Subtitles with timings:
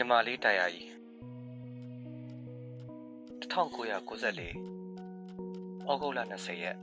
[0.00, 0.88] ညီမလေးတရားကြီး
[3.52, 6.78] 1994ဩဂုတ်လ20ရက်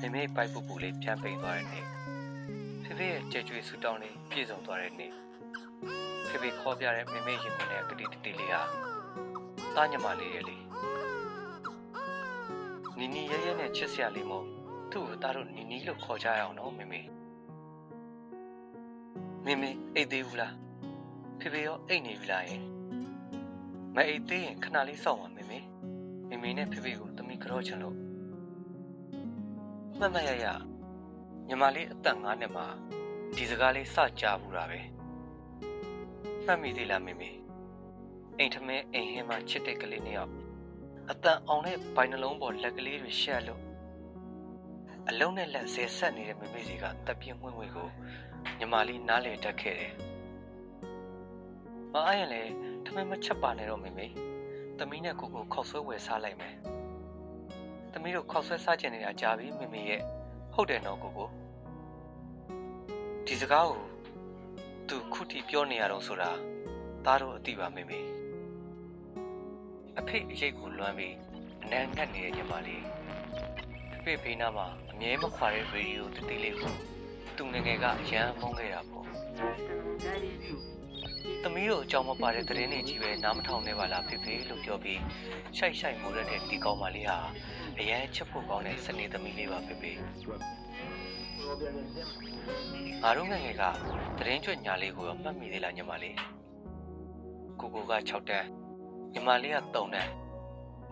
[0.00, 1.84] မိမိပိုက်ပူပူလေးပြန်ပိန်သွားတဲ့နေ့
[2.82, 5.12] ဖေဖေရဲ့ကြွေကြွေဆူတောင်းလေးပြည့်စုံသွားတဲ့နေ့
[6.28, 8.60] ဖေဖေခေါ်ပြတဲ့မိမိရင်ခွင်တဲ့ကတိတတိလေးဟာ
[9.76, 10.56] တားညီမလေးရဲ့လေ
[12.98, 14.46] နီနီရဲရဲနဲ့ချစ်စရာလေးမို့
[14.90, 17.00] သူ့ကိုတားတို့နီနီလို့ခေါ်ကြရအောင်နော်မိမိ
[19.44, 20.54] မိမိအိတ်သေးဘူးလား
[21.40, 22.62] ဖေဖေရောအိတ်နေပြီလားယင်
[23.94, 25.58] မအိတ်သေးရင်ခဏလေးစောင့်ပါမေမေ
[26.28, 27.96] မေမေနဲ့ဖေဖေကိုတမိကြော့ချင်လို့
[29.98, 30.46] မှတ်မှတ်ရရ
[31.48, 32.66] ညီမလေးအသက်9နှစ်မှာ
[33.36, 34.80] ဒီစကားလေးစကြဘူးတာပဲ
[36.44, 37.30] မှတ်မိသေးလားမေမေ
[38.38, 40.32] အိမ်ထမင်းအိမ်ဟင်းမှာချစ်တဲ့ကလေးနှစ်ယောက်
[41.10, 43.62] အတန်အောင်တဲ့ဘိုင်နှလုံးပေါ်လက်ကလေးတွေရှက်လို့
[45.08, 47.88] အလုံးနဲ့လက်ဆဲဆက်နေတဲ့မေမေစီကတပ်ပြင်းဝင်ဝင်ကို
[48.58, 49.94] ညီမလေးနားလေတက်ခဲ့တယ်
[51.94, 52.42] မအားရင်လေ
[52.84, 54.06] ထမင်းမချက်ပါနဲ့တော့မေမေ
[54.78, 56.54] သမီးနဲ့ကိုကိုခောက်ဆွဲဝယ်စားလိုက်မယ်
[57.92, 60.02] သမီးတို့ခောက်ဆွဲစားကျင်နေတာကြာပြီမေမေရဲ့
[60.54, 61.28] ဟုတ်တယ်နော်ကိုကို
[63.26, 63.82] ဒီစကားကို
[64.88, 66.30] သူခုထိပြောနေရတော့ဆိုတာ
[67.04, 68.00] သားတို့အသိပါမေမေ
[69.98, 71.14] အဖေအရေးကိုလွမ်းပြီး
[71.62, 72.84] အနံငတ်နေတဲ့ညီမလေး
[73.96, 76.72] အဖေဖေးနားမှာအမြဲမခွာတဲ့ရေဒီယိုတတိလေးကို
[77.36, 79.06] သူငယ်ငယ်ကအရန်မုန်းခဲ့တာပေါ့
[79.86, 79.87] သ
[81.58, 85.00] မီးတို့အကြောင်းမပါတဲ့သတင်းတွေကြီးပဲနားမထောင်နေပါလားဖေဖေလို့ပြောပြီး
[85.56, 87.18] ရှိုက်ရှိုက်မိုးရတဲ့ဒီကောင်မလေးဟာ
[87.78, 89.92] အရန်ချစ်ဖို့ကောင်းတဲ့စနေသမီးလေးပါဖေဖေ
[93.02, 93.62] ငါတို့ငယ်ငယ်က
[94.18, 96.16] သတင်းကြွညာလေးကိုရောမှတ်မိသေးလားညီမလေး
[97.60, 98.46] ကိုကိုက6တန်း
[99.12, 100.10] ညီမလေးက3တန်း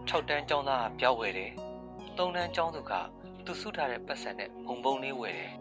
[0.08, 1.52] 6တန်းကျောင်းသားကပြောက်ဝယ်တယ်
[2.16, 2.92] 3တန်းကျောင်းသူက
[3.44, 5.52] သူစုထားတဲ့ပတ်စံနဲ့ဘုံဘုံလေးဝယ်တယ်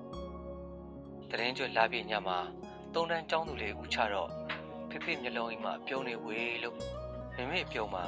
[1.30, 2.38] သတင်းကြွလာပြညမှာ
[2.94, 4.32] 3တန်းကျောင်းသူလေးဦးချတော့
[4.96, 6.78] ဖေဖေမျက်လုံးအိမ်မှာပြုံးနေဝေးလို့
[7.36, 8.04] မမေအပြုံးမှာ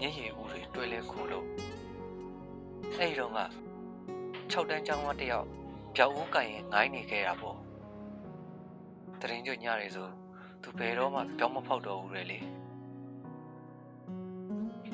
[0.00, 1.46] မျက်ရည်ဦးတွေတွဲလဲခုလို့
[2.98, 3.40] အဲ့ဒီတော့က
[4.52, 5.46] 6တန်းကျောင်းကတယောက်
[5.96, 7.58] ပြောက်ဦးကင်ရင်ငိုင်းနေခဲ့တာပေါ့
[9.20, 10.08] တရင်ကျွညရဲဆို
[10.62, 12.38] သူဘယ်တော့မှပြောင်းမဖောက်တော့ဘူးလေလေ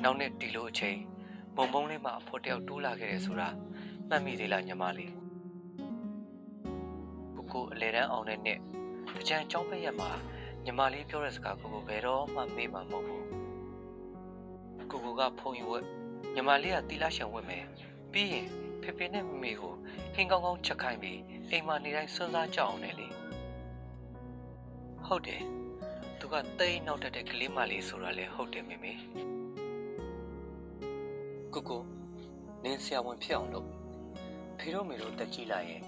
[0.03, 0.97] နောက်နေ့ဒီလိုအချိန်
[1.55, 3.49] မုံမုံလေးမှာအဖို့တယောက်တိုးလာခဲ့တယ်ဆိုတာ
[4.09, 5.13] မှတ်မိသေးလားညီမလေး
[7.35, 8.59] ကိုကိုအလဲတန်းအောင်တဲ့နေ့
[9.15, 10.11] တကြံကျောင်းပိတ်ရက်မှာ
[10.69, 13.25] ညီမလေးပြောတဲ့စကားကိုကိုဘယ်တော့မှမေ့မှာမဟုတ်ဘူး
[14.91, 15.83] ကိုကိုကဖုန်ယူဝက်
[16.35, 17.65] ညီမလေးကတီလာရှံဝက်မယ်
[18.11, 18.47] ပြီးရင်
[18.81, 19.73] ဖေဖေနဲ့မမေကို
[20.13, 21.19] ဟင်းကောင်းကောင်းချက်ခိုင်းပြီး
[21.49, 23.07] အိမ်မှာနေတိုင်းစွန်းစားကြအောင်လေလေ
[25.05, 25.43] ဟုတ်တယ်
[26.19, 28.93] သူကတိတ်နောက်တက်တဲ့ကလေးမလေးဆိုတာလေဟုတ်တယ်မေမေ
[31.53, 31.81] ကိုကို
[32.63, 33.67] နင်းဆရာဝန်ဖြစ်အောင်လုပ်
[34.59, 35.83] ဖေတို့မေတို့တက်ကြည့်လိုက်ရင်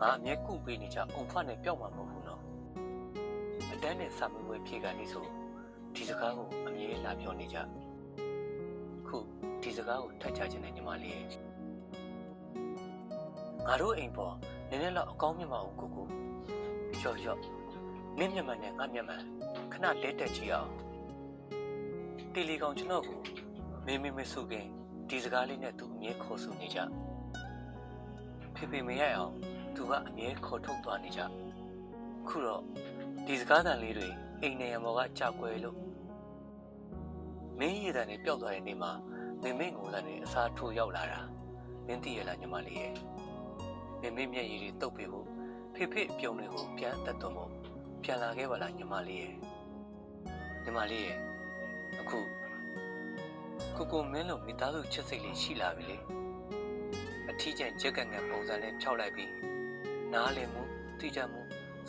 [0.00, 2.17] ငါအမြဲကုပေးနေကြအုံဖတ်နဲ့ပျောက်မှာမဟုတ်ဘူးနော်အ
[3.82, 5.24] တန်းနဲ့စာမေးပွဲဖြေကနေဆို
[5.94, 7.56] ဒီစကားကိုအမြဲလာပြောနေကြ
[9.06, 9.16] ခု
[9.62, 11.26] ဒီစကားကိုထပ်ချခြင်းနဲ့ညီမလေးရဲ့
[13.66, 14.34] ငါတို့အိမ်ပေါ်
[14.68, 16.06] နည်းနည်းတော့အကောင်းမြတ်မအောင်ကိုကို
[17.02, 17.40] ရော့ရော့
[18.18, 19.22] မင်းမျက်မှန်နဲ့ငါမျက်မှန်
[19.72, 20.70] ခဏလဲတက်ကြည့်အောင်
[22.32, 23.20] တီလီကောင်ကျွန်တော်ကို
[23.86, 24.66] မေမေမဆုခင်
[25.08, 26.78] ဒီစကားလေးနဲ့သူအမြဲခေါ်ဆိုနေကြ
[28.54, 29.32] ဖေဖေမရအောင်
[29.74, 31.20] သူကအမြဲခေါ်ထုတ်သွားနေကြ
[32.28, 32.62] ခုတော့
[33.30, 34.08] ဒီစကားသံလေးတွေ
[34.42, 35.78] အိမ်နေရမော်ကကြောက်ွယ်လို့
[37.58, 38.92] မင်းရည်တန်နဲ့ပျောက်သွားတဲ့နေ့မှာ
[39.42, 41.20] မင်းမင်းငိုတန်နဲ့အစားထိုးရောက်လာတာ
[41.86, 42.92] မင်းသိရလားညီမလေးရဲ့
[44.00, 45.26] မင်းမင်းမျက်ရည်တွေတုပ်ပြီးဖို့
[45.74, 47.50] ဖေဖေအပြုံးတွေကိုပြန်တက်တော့မို့
[48.02, 49.34] ပြန်လာခဲ့ပါလားညီမလေးရဲ့
[50.64, 51.18] ညီမလေးရဲ့
[52.00, 52.18] အခု
[53.76, 55.98] ကိုကိုမင်းလို့မိသားစုချစ်စိတ်လေးရှိလာပြီလေ
[57.30, 59.32] အထီးကျန်ကြက်ကငန်ပုံစံနဲ့ဖြောက်လိုက်ပြီး
[60.12, 60.62] နားလည်မှု
[60.98, 61.40] သိကြမှု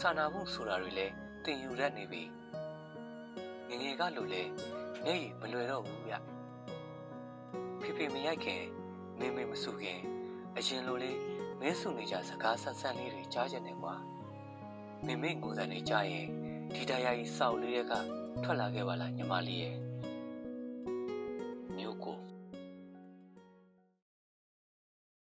[0.02, 2.24] စာနာမှုဆိုတာတွေလည်း တင်ယူရနေပြီ
[3.70, 4.44] ငငယ်ကလိုလဲ
[5.04, 6.14] မျက်ရည်မလွယ်တော့ဘူးဗျ
[7.80, 8.64] ဖေဖေမရိုက်ခင်
[9.20, 10.00] မေမေမစုခင်
[10.56, 11.18] အရင်လိုလေး
[11.60, 13.96] မင်းစုနေကြစကားဆက်ဆက်လေးတွေကြားကြတယ်ကွာ
[15.06, 16.28] မေမေငိုစံနေကြရင်
[16.74, 17.94] ဒီတရားကြီးစောက်လေးတွေက
[18.44, 19.89] ထွက်လာခဲ့ပါလားညီမလေးရဲ့